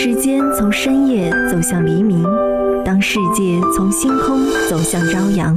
[0.00, 2.24] 时间从深夜走向黎明，
[2.84, 5.52] 当世界从星空走向朝阳，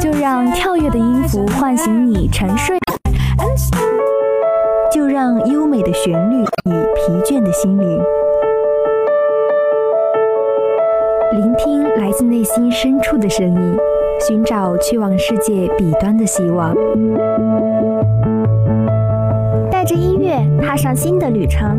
[0.00, 2.78] 就让跳跃的音符唤醒你沉睡，
[4.90, 8.00] 就让优美的旋律与疲倦的心灵，
[11.32, 13.76] 聆听来自内心深处的声音，
[14.26, 16.74] 寻找去往世界彼端的希望。
[19.70, 20.34] 带着音乐
[20.66, 21.78] 踏上新的旅程，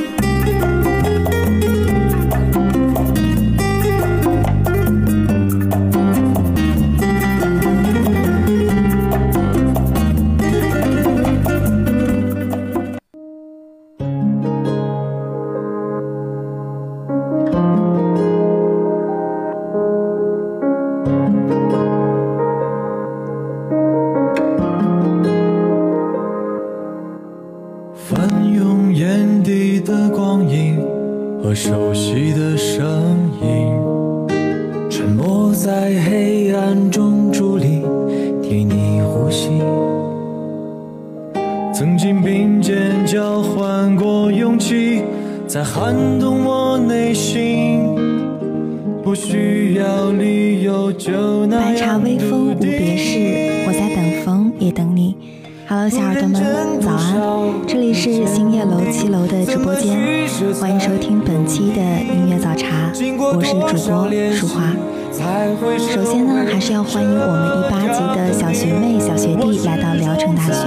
[65.93, 70.63] 首先呢，还是要欢迎我们一八级的小学妹、小学弟来到聊城大学，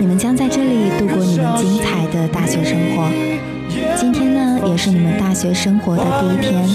[0.00, 3.08] 你们将在这里度过你们精彩的大学生活。
[3.96, 6.68] 今天呢，也是你们大学生活的第一天，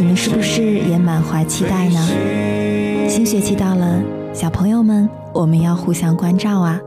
[0.00, 3.08] 你们是不是也满怀期待呢？
[3.08, 4.02] 新学期到了，
[4.34, 6.78] 小朋友们，我们要互相关照啊。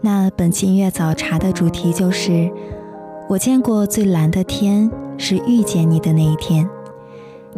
[0.00, 2.48] 那本期音乐早茶的主题就是，
[3.28, 6.68] 我见过最蓝的天是遇见你的那一天。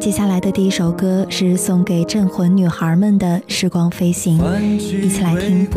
[0.01, 5.69] 接下来的第一首歌是送给镇魂女孩们的《时光飞行》，一起来听。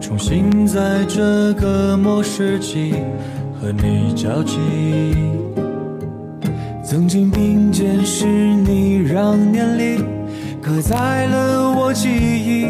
[0.00, 2.92] 重新在这个末世纪
[3.60, 4.58] 和你交集，
[6.84, 10.04] 曾经并肩是你，让年龄
[10.60, 12.66] 刻在了我记忆。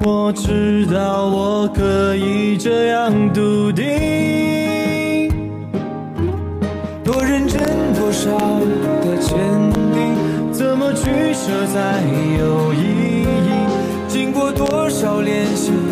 [0.00, 3.84] 我知道我可以这样笃定，
[11.78, 12.02] 才
[12.36, 13.26] 有意义？
[14.08, 15.87] 经过多少练习。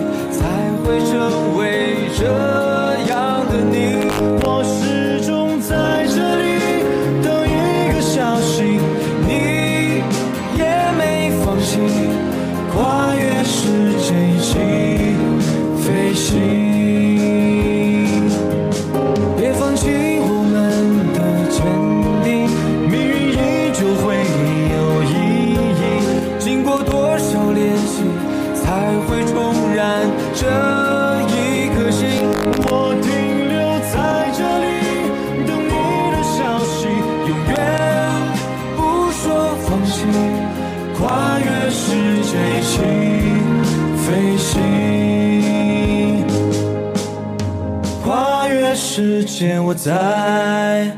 [48.96, 50.90] 时间，我在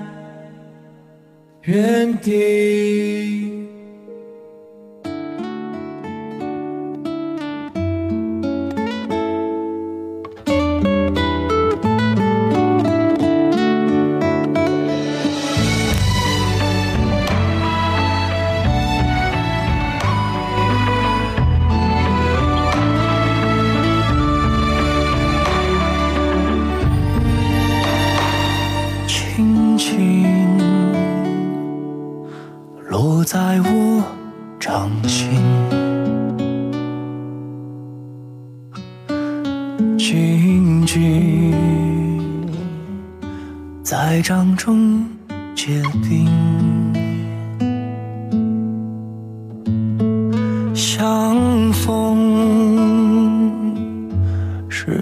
[1.62, 3.17] 原地。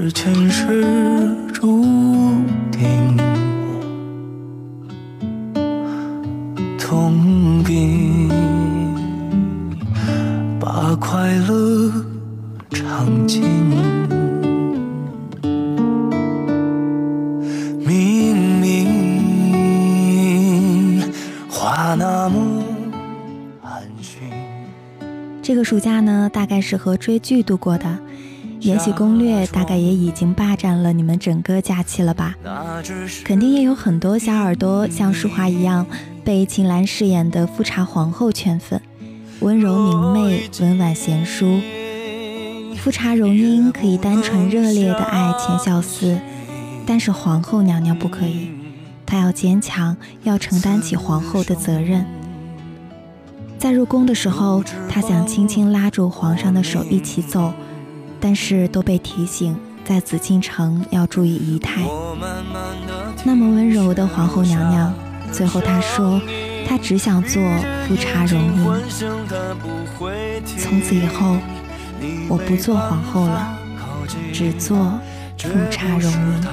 [0.06, 0.84] 是前世
[1.52, 1.82] 注
[2.70, 3.16] 定。
[6.78, 8.28] 痛并
[10.60, 11.90] 把快乐
[12.70, 13.42] 尝尽。
[17.80, 18.86] 明明
[21.48, 22.62] 花那么
[25.42, 28.05] 这个暑假呢，大概是和追剧度过的。
[28.66, 32.34] 延禧攻略》大概也已经霸占了你们整个假期了吧？
[33.24, 35.86] 肯定也有很多小耳朵像淑华一样，
[36.24, 38.80] 被秦岚饰演的富察皇后圈粉，
[39.38, 41.60] 温柔明媚，温婉贤淑。
[42.76, 46.18] 富察容音可以单纯热烈的爱钱孝思，
[46.84, 48.50] 但是皇后娘娘不可以，
[49.06, 52.04] 她要坚强，要承担起皇后的责任。
[53.58, 57.52] 在入宫的时候，她想轻轻拉住皇上的手一起走，
[58.20, 61.82] 但是都被提醒在紫禁城要注意仪态。
[63.24, 64.94] 那么温柔的皇后娘娘，
[65.32, 66.20] 最后她说，
[66.66, 67.42] 她只想做
[67.86, 68.66] 富察容音。
[70.58, 71.36] 从此以后，
[72.28, 73.58] 我不做皇后了，
[74.32, 74.98] 只做
[75.38, 76.46] 富察容音。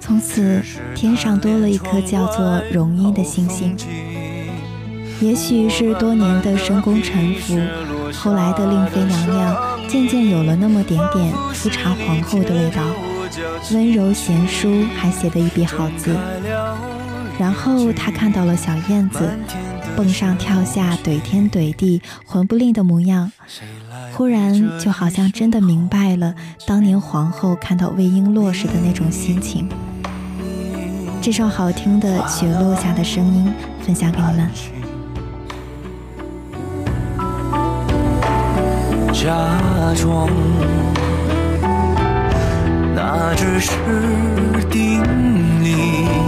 [0.00, 0.62] 从此，
[0.94, 3.76] 天上多了一颗叫做容音的星星。
[5.20, 7.58] 也许是多年的深宫沉浮，
[8.12, 9.56] 后来的令妃娘娘
[9.94, 12.82] 渐渐有了那么点点富察皇后的味道，
[13.70, 16.16] 温柔贤淑，还写得一笔好字。
[17.38, 19.30] 然后她看到了小燕子
[19.96, 23.30] 蹦上跳下、怼天怼地、魂不吝的模样，
[24.12, 26.34] 忽然就好像真的明白了
[26.66, 29.68] 当年皇后看到魏璎珞时的那种心情。
[31.22, 33.54] 这首好听的《雪落下的声音》
[33.86, 34.83] 分享给你们。
[39.14, 39.30] 假
[39.94, 40.28] 装，
[42.94, 43.70] 那只是
[44.68, 45.02] 定
[45.62, 46.23] 理。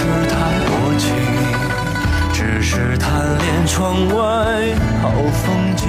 [0.00, 1.04] 是太多情，
[2.32, 3.04] 只是贪
[3.38, 4.16] 恋窗外
[5.02, 5.04] 好
[5.42, 5.84] 风景。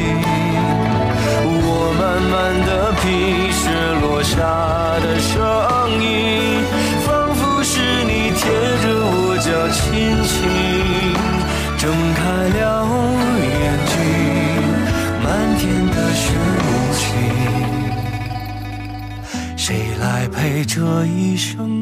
[1.43, 1.55] 我
[1.97, 2.35] 慢慢
[2.67, 3.01] 的品
[3.53, 3.63] 雪
[4.01, 4.35] 落下
[4.99, 5.31] 的声
[6.03, 6.05] 音，
[7.05, 8.41] 仿佛是你贴
[8.83, 9.79] 着我脚轻
[10.27, 10.29] 轻
[11.77, 11.81] 睁
[12.13, 12.19] 开
[12.59, 12.61] 了
[13.39, 13.95] 眼睛，
[15.23, 15.25] 漫
[15.55, 16.35] 天的雪
[16.67, 16.69] 无
[16.99, 16.99] 情。
[19.55, 21.80] 谁来陪这一生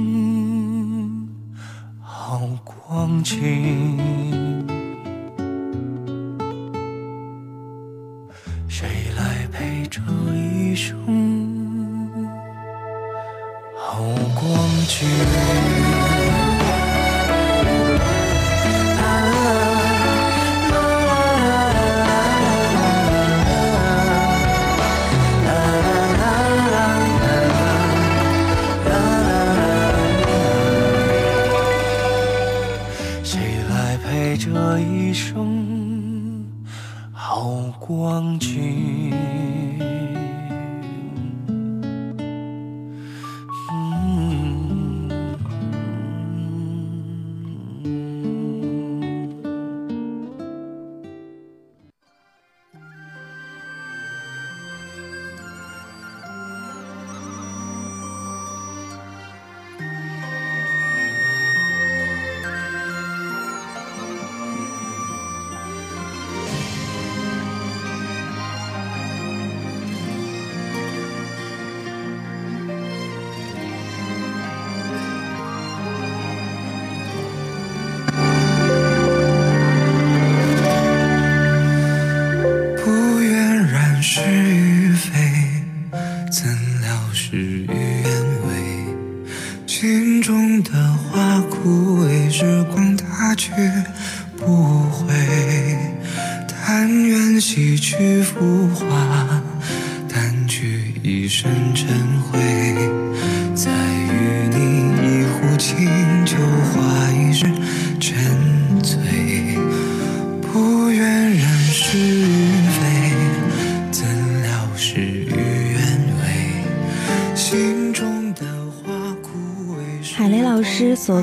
[3.30, 3.89] 情。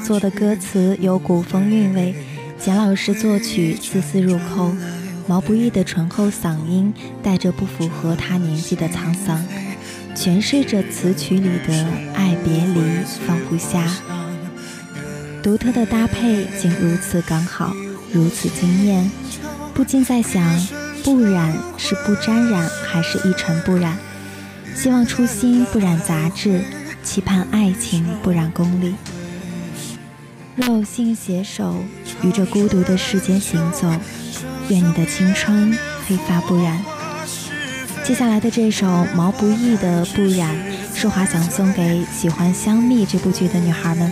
[0.07, 2.15] 所做的歌词有古风韵味，
[2.61, 4.73] 简老师作曲丝丝入扣，
[5.27, 6.95] 毛不易的醇厚嗓音
[7.25, 9.45] 带着不符合他年纪的沧桑。
[10.15, 11.85] 诠释着词曲里的
[12.15, 12.81] 爱别离
[13.27, 13.85] 放不下。
[15.43, 17.75] 独特的搭配竟如此刚好，
[18.13, 19.11] 如此惊艳，
[19.75, 20.41] 不禁在想：
[21.03, 23.99] 不染是不沾染，还是一尘不染？
[24.73, 26.63] 希望初心不染杂质，
[27.03, 28.95] 期盼爱情不染功利。
[30.57, 31.77] 肉信携手
[32.23, 33.87] 与这孤独的世间行走，
[34.71, 36.83] 愿你的青春黑发不染。
[38.03, 40.57] 接下来的这首毛不易的《不染》，
[40.95, 44.11] 舒华想送给喜欢《香蜜》这部剧的女孩们。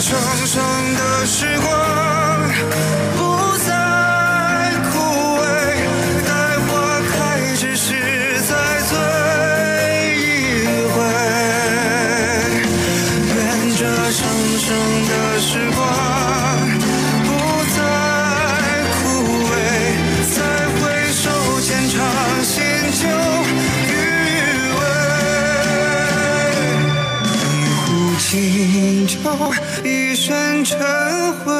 [0.00, 3.07] 成长的时光
[30.20, 30.76] 身尘
[31.44, 31.52] 灰，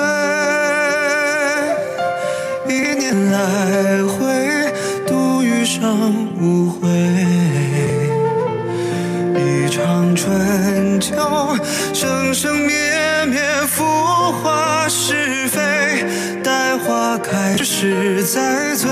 [2.69, 4.73] 一年来回，
[5.07, 6.89] 度余生无悔。
[9.37, 11.15] 一场春秋，
[11.95, 12.75] 生生灭
[13.27, 13.85] 灭，浮
[14.43, 16.03] 华是非，
[16.43, 18.91] 待花开之时再醉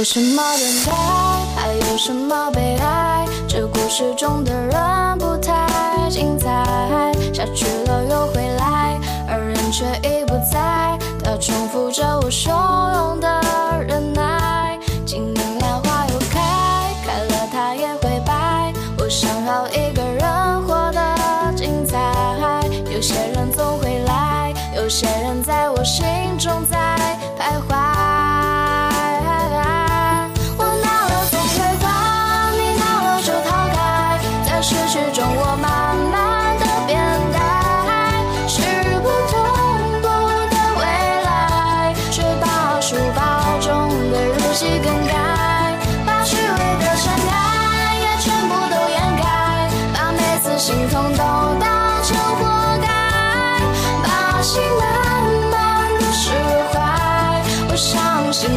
[0.00, 0.92] 有什么等待，
[1.56, 3.28] 还有什么悲哀？
[3.46, 4.50] 这故事中的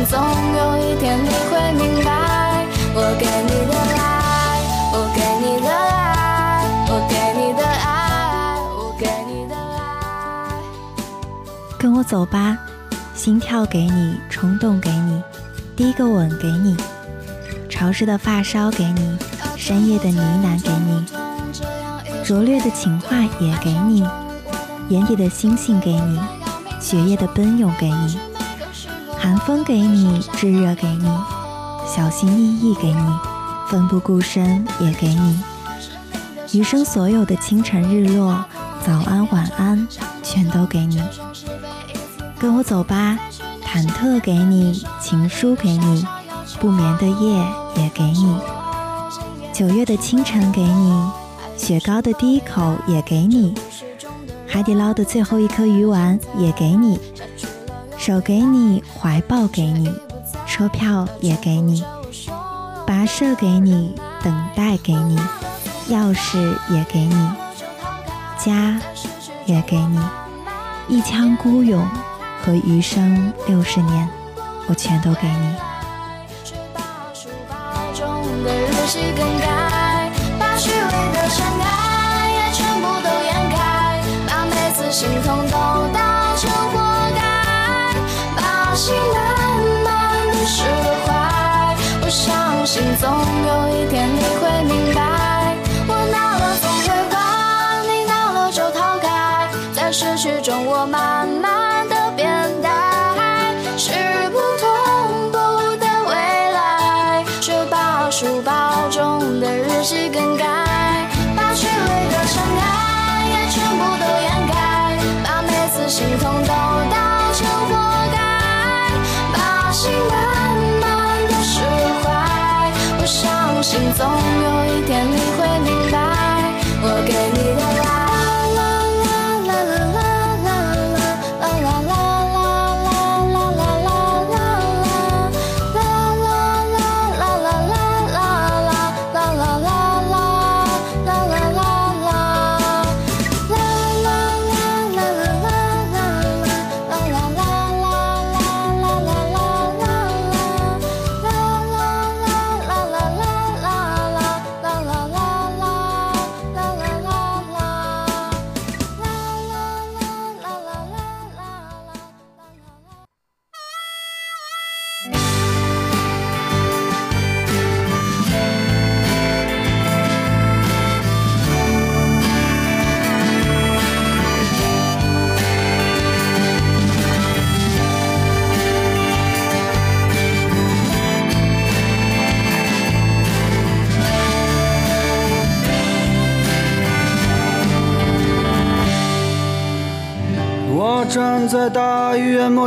[0.05, 4.59] 总有一天你会明白，我给你的爱，
[4.91, 10.59] 我给你的爱，我给你的爱，我给你的爱。
[11.77, 12.57] 跟我走吧，
[13.15, 15.21] 心跳给你，冲动给你，
[15.75, 16.75] 第一个吻给你，
[17.69, 19.17] 潮湿的发梢给你，
[19.55, 21.05] 深夜的呢喃给你，
[22.25, 24.05] 拙劣的情话也给你，
[24.89, 26.19] 眼底的星星给你，
[26.79, 28.19] 血液的奔涌给你，
[29.23, 31.07] 寒风给你，炙热给你，
[31.87, 33.15] 小心翼翼给你，
[33.69, 35.39] 奋不顾身也给你，
[36.51, 38.43] 余生所有的清晨日落，
[38.85, 39.87] 早安晚安，
[40.21, 41.01] 全都给你。
[42.37, 43.17] 跟我走吧，
[43.65, 46.05] 忐忑给你，情书给你，
[46.59, 47.37] 不眠的夜
[47.77, 48.37] 也给你，
[49.53, 51.09] 九月的清晨给你，
[51.55, 53.55] 雪糕的第一口也给你，
[54.45, 56.99] 海底捞的最后一颗鱼丸也给你，
[58.05, 59.89] 手给你，怀抱给你，
[60.45, 61.81] 车票也给你，
[62.85, 65.17] 跋涉给你，等待给你，
[65.89, 67.31] 钥匙也给你，
[68.37, 68.77] 家
[69.45, 69.97] 也给你，
[70.89, 71.81] 一腔孤勇。
[72.45, 74.09] 和余生六十年，
[74.67, 75.55] 我全都给你。
[76.73, 76.81] 把
[77.13, 77.55] 书包
[77.93, 85.53] 中的日记更改，把虚伪的深爱也全部都掩盖，把每次心痛都
[85.93, 86.82] 当成活，
[88.83, 89.23] 把心慢
[89.85, 90.63] 慢的释
[91.05, 91.07] 怀。
[92.01, 93.07] 我相信总
[93.47, 94.92] 有一天你会明白，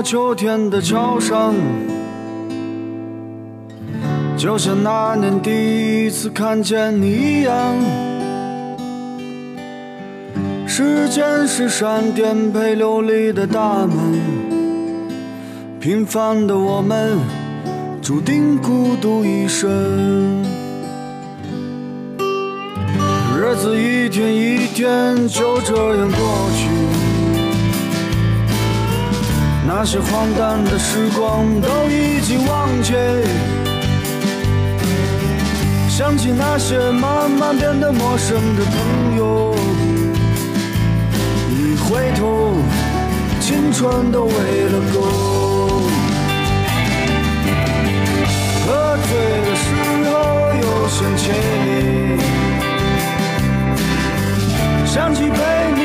[0.03, 1.55] 秋天的桥上，
[4.37, 7.55] 就像那年第一次看见你一样。
[10.67, 14.21] 时间是扇颠沛流离的大门，
[15.81, 17.19] 平凡的我们
[18.03, 19.71] 注定孤独一生。
[23.39, 26.96] 日子一天一天就这样过去。
[29.69, 32.95] 那些荒诞的时光都已经忘记，
[35.89, 39.55] 想起那些慢慢变得陌生的朋友，
[41.51, 42.55] 一回头，
[43.41, 45.01] 青春都喂了狗。
[48.67, 49.11] 喝醉
[49.47, 49.67] 的时
[50.11, 50.15] 候
[50.63, 51.33] 又想起
[51.67, 51.69] 你，
[54.87, 55.35] 想起陪
[55.75, 55.81] 你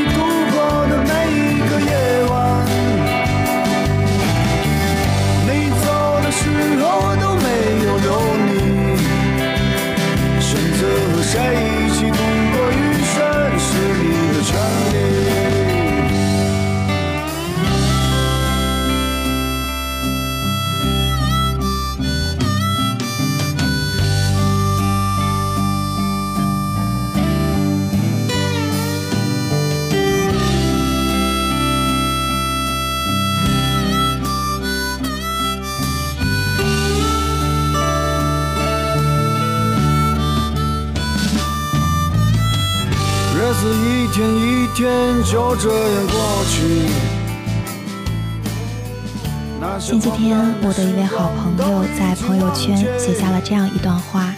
[49.81, 54.31] 前几天，我的一位好朋友在朋友圈写下了这样一段话。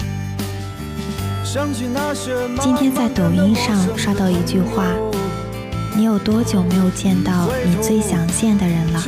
[2.62, 4.86] 今天在抖音上刷到一句话
[5.98, 9.04] ：“你有多久没有见到你最想见的人了？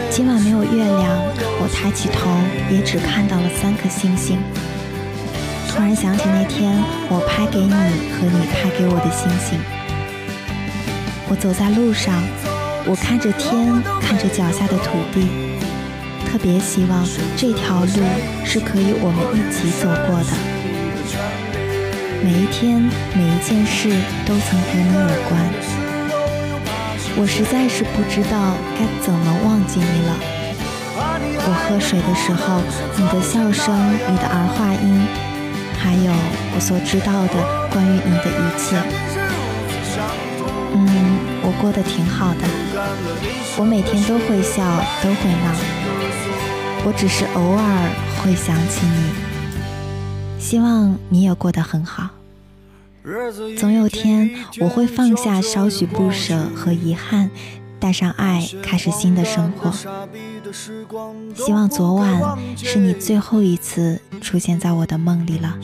[0.10, 1.16] 今晚没有月亮，
[1.62, 2.28] 我抬起头
[2.74, 4.40] 也只看到了三颗星星。
[5.70, 6.76] 突然想起那天
[7.08, 9.60] 我拍给你和你拍给我的星星。
[11.28, 12.14] 我走在路上，
[12.86, 15.28] 我看着天，看着脚下的土地，
[16.30, 17.04] 特别希望
[17.36, 18.04] 这条路
[18.46, 20.32] 是可以我们一起走过的。
[22.24, 22.80] 每一天，
[23.16, 23.90] 每一件事
[24.26, 25.34] 都曾和你有关。
[27.18, 30.14] 我实在是不知道该怎么忘记你了。
[31.48, 32.62] 我喝水的时候，
[32.98, 33.74] 你的笑声，
[34.12, 35.08] 你的儿化音。
[35.82, 36.12] 还有
[36.56, 39.25] 我所知道的关于你的一切。
[41.62, 42.42] 过得挺好的，
[43.58, 44.64] 我每天都会笑，
[45.02, 45.56] 都会闹，
[46.86, 47.90] 我只是偶尔
[48.22, 50.40] 会想起你。
[50.40, 52.10] 希望你也过得很好。
[53.58, 57.30] 总有天我会放下稍许不舍和遗憾。
[57.86, 59.72] 带上爱，开始新的生活。
[61.36, 65.56] 希望昨晚是你最后一次出现在我的梦里了。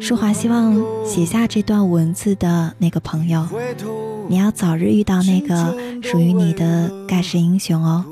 [0.00, 0.74] 舒华希望
[1.06, 3.46] 写下这段文字的那个朋友，
[4.26, 8.06] 你要早日遇到那个属于你的盖世英雄哦。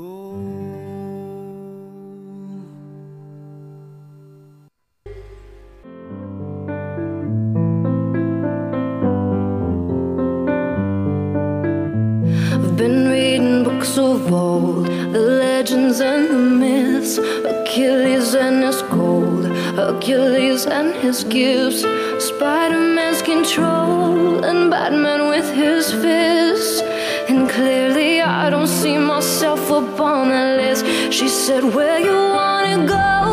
[15.99, 19.45] Legends and the myths, Achilles and his gold,
[19.77, 21.81] Achilles and his gifts,
[22.23, 26.81] Spider Man's control, and Batman with his fists.
[27.29, 30.85] And clearly, I don't see myself upon that list.
[31.13, 33.26] She said, Where you wanna go?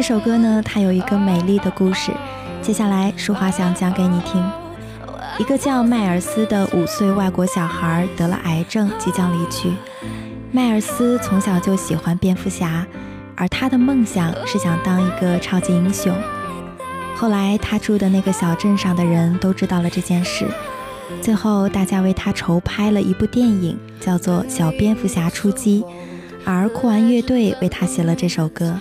[0.00, 2.10] 这首歌呢，它有一个美丽的故事。
[2.62, 4.42] 接下来，淑华想讲给你听。
[5.38, 9.70] 一个叫迈尔斯的五岁外国小孩得了癌症，即将离去。
[10.52, 12.86] 迈尔斯从小就喜欢蝙蝠侠，
[13.36, 16.10] 而他的梦想是想当一个超级英雄。
[17.14, 20.46] 后来，他住的那个小镇上的人都知道了这件事，
[21.20, 25.82] 最后大家为他筹拍了一部电影，叫做《小蝙蝠侠出击》，
[26.46, 28.80] 而酷玩乐队为他写了这首歌。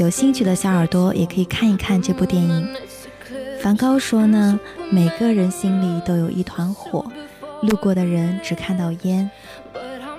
[0.00, 2.66] 有兴趣的小耳朵也可以看一看这部电影。
[3.60, 4.58] 梵高说呢，
[4.90, 7.04] 每个人心里都有一团火，
[7.60, 9.30] 路过的人只看到烟。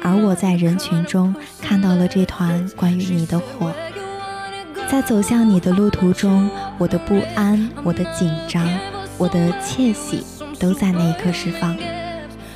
[0.04, 3.72] 而我在人群中看到了这团关于你的火，
[4.88, 8.64] 在走向你的路途中，我的不安、我的紧张、
[9.18, 10.24] 我的窃喜，
[10.60, 11.76] 都在那一刻释放。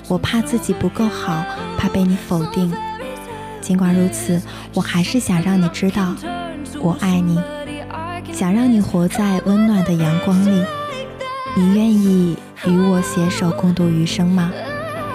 [0.07, 1.43] 我怕自己不够好，
[1.75, 2.71] 怕被你否定。
[3.61, 4.39] 尽管如此，
[4.75, 6.13] 我还是想让你知道，
[6.85, 7.41] 我爱你，
[8.31, 10.63] 想让你活在温暖的阳光里。
[11.55, 14.51] 你愿意与我携手共度余生吗，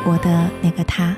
[0.05, 1.15] 我的那个他？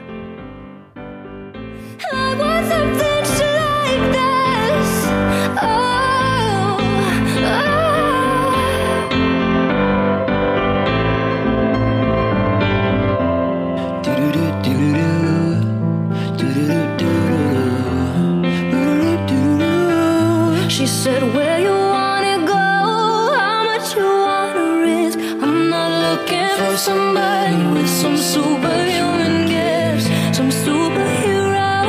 [20.72, 25.18] She said, where you wanna go, how much you wanna risk?
[25.18, 31.84] I'm not looking for somebody with some superhuman gifts Some superhero,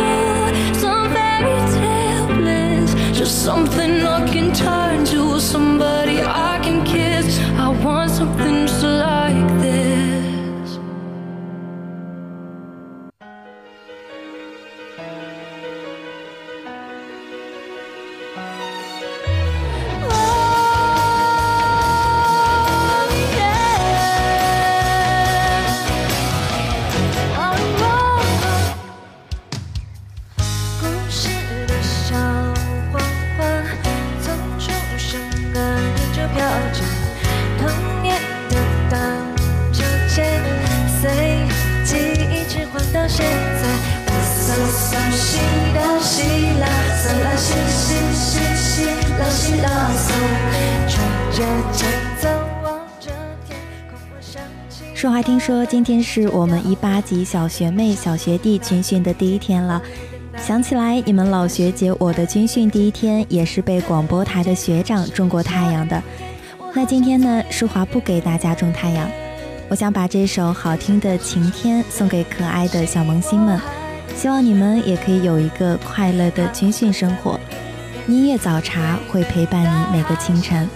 [0.76, 3.83] some fairy tale bliss Just something
[54.95, 59.82] 说华听说，今天是我们一八级小学妹、小学弟军训的第一天了。
[60.38, 66.01] 想起来，你们老学姐我的军训第一天，也是被广播台的学长种过太阳的。
[66.73, 69.10] 那今天呢，舒华不给大家种太阳，
[69.67, 73.60] 我想把这首好听的《晴天》送给可爱的小萌新们。
[74.15, 77.39] 希望你们也可以有一个快乐的军训生活。
[78.08, 80.69] 音乐早茶会陪伴你每个清晨。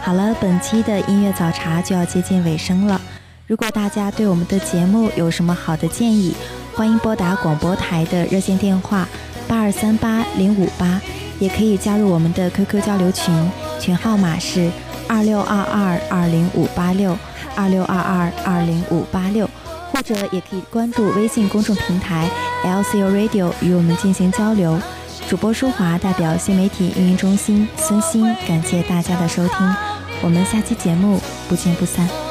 [0.00, 3.00] 好了，本期的音乐早茶就要接近尾声了。
[3.46, 6.34] 如果大家对我们的节目有什么好的建议，
[6.74, 9.08] 欢迎拨打广播台的热线电话
[9.46, 11.00] 八二三八零五八，
[11.38, 13.50] 也可以加入我们的 QQ 交流群，
[13.80, 14.70] 群号码是。
[15.10, 17.16] 二六二二二零五八六，
[17.56, 19.48] 二六二二二零五八六，
[19.98, 22.30] 或者也可以关注微信公众平台
[22.62, 24.80] LCU Radio 与我们进行交流。
[25.28, 29.74] 主播舒华代表新媒体运营中心孙鑫，感谢大家的收听，
[30.22, 32.27] 我们下期节目不见不散。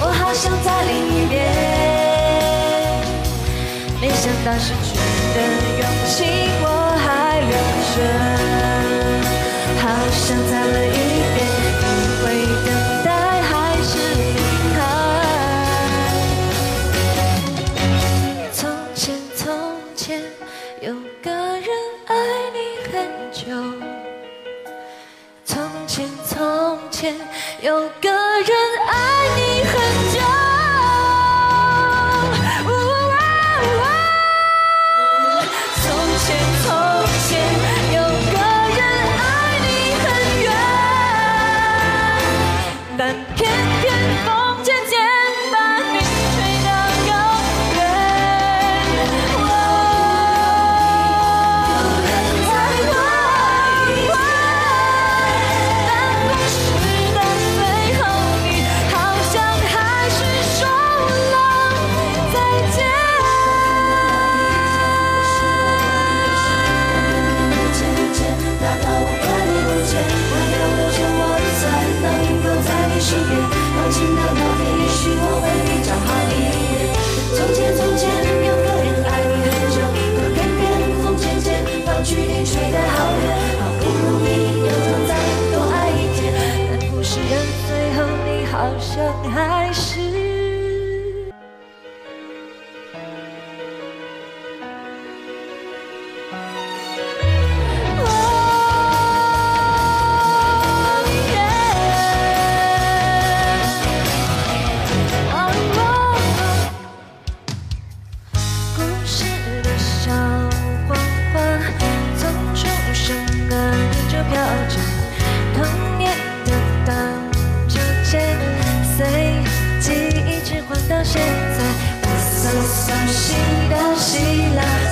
[0.00, 1.34] 我好想在另一边。
[4.00, 4.94] 没想到失去
[5.34, 5.38] 的
[5.80, 6.14] 勇气
[6.62, 6.64] 我
[7.02, 7.54] 还留
[7.94, 7.96] 着，
[9.82, 10.95] 好想再。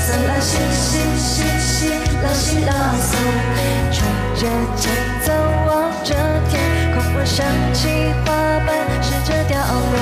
[0.05, 1.89] 算啦，嘻嘻嘻嘻
[2.21, 2.93] 啦嘻啦啦，
[3.91, 3.97] 吹
[4.37, 4.43] 着
[4.77, 4.93] 前
[5.25, 5.33] 奏
[5.67, 5.73] 望
[6.05, 6.13] 着
[6.51, 6.53] 天
[6.93, 7.41] 空，我想
[7.73, 8.29] 起花
[8.67, 8.69] 瓣
[9.01, 9.97] 试着掉落，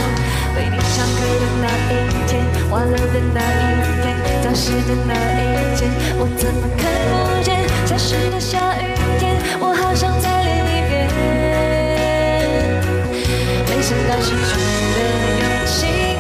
[0.57, 1.95] 为你唱歌的那一
[2.27, 4.05] 天，花落的那一天，
[4.43, 5.81] 消失的那一天，
[6.19, 7.63] 我怎么看不见？
[7.87, 11.07] 消失的下雨天，我好想再淋一遍。
[13.69, 14.59] 没想到失去
[14.95, 14.99] 的
[15.39, 16.12] 勇气。